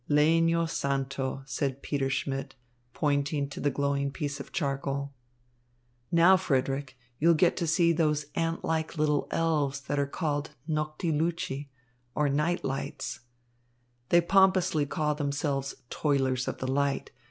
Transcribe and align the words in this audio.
"Legno 0.09 0.65
santo," 0.67 1.43
said 1.45 1.83
Peter 1.83 2.09
Schmidt, 2.09 2.55
pointing 2.91 3.47
to 3.47 3.59
the 3.59 3.69
glowing 3.69 4.09
piece 4.09 4.39
of 4.39 4.51
charcoal. 4.51 5.13
"Now, 6.11 6.37
Frederick, 6.37 6.97
you 7.19 7.27
will 7.27 7.35
get 7.35 7.55
to 7.57 7.67
see 7.67 7.93
those 7.93 8.25
ant 8.33 8.65
like 8.65 8.97
little 8.97 9.27
elves 9.29 9.79
that 9.81 9.99
are 9.99 10.07
called 10.07 10.55
noctiluci 10.67 11.69
or 12.15 12.29
night 12.29 12.65
lights. 12.65 13.19
They 14.09 14.21
pompously 14.21 14.87
call 14.87 15.13
themselves 15.13 15.75
Toilers 15.91 16.47
of 16.47 16.57
the 16.57 16.67
Light. 16.67 17.11